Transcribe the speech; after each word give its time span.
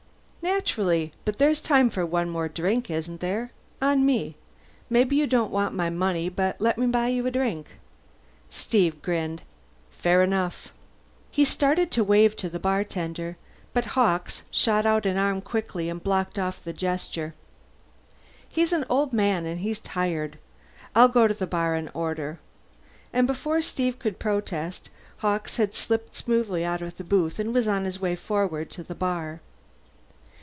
"Naturally. 0.43 1.11
But 1.23 1.37
there's 1.37 1.61
time 1.61 1.91
for 1.91 2.03
one 2.03 2.27
more 2.27 2.49
drink, 2.49 2.89
isn't 2.89 3.19
there? 3.21 3.51
On 3.79 4.03
me. 4.03 4.35
Maybe 4.89 5.15
you 5.15 5.27
don't 5.27 5.51
want 5.51 5.75
my 5.75 5.91
money, 5.91 6.29
but 6.29 6.59
let 6.59 6.79
me 6.79 6.87
buy 6.87 7.09
you 7.09 7.27
a 7.27 7.31
drink." 7.31 7.67
Steve 8.49 9.03
grinned. 9.03 9.43
"Fair 9.91 10.23
enough." 10.23 10.69
He 11.29 11.45
started 11.45 11.91
to 11.91 12.03
wave 12.03 12.35
to 12.37 12.49
the 12.49 12.57
bartender, 12.59 13.37
but 13.71 13.85
Hawkes 13.93 14.41
shot 14.49 14.83
out 14.83 15.05
an 15.05 15.15
arm 15.15 15.41
quickly 15.41 15.89
and 15.89 16.03
blocked 16.03 16.39
off 16.39 16.63
the 16.63 16.73
gesture. 16.73 17.35
"He's 18.49 18.73
an 18.73 18.85
old 18.89 19.13
man 19.13 19.45
and 19.45 19.59
he's 19.61 19.77
tired. 19.79 20.39
I'll 20.95 21.07
go 21.07 21.27
to 21.27 21.35
the 21.35 21.45
bar 21.47 21.75
and 21.75 21.91
order." 21.93 22.39
And 23.13 23.27
before 23.27 23.61
Steve 23.61 23.99
could 23.99 24.17
protest, 24.17 24.89
Hawkes 25.17 25.57
had 25.57 25.75
slipped 25.75 26.15
smoothly 26.15 26.65
out 26.65 26.81
of 26.81 26.97
the 26.97 27.03
booth 27.03 27.37
and 27.37 27.53
was 27.53 27.67
on 27.67 27.85
his 27.85 27.99
way 28.01 28.15
forward 28.15 28.71
to 28.71 28.81
the 28.83 28.95
bar. 28.95 29.39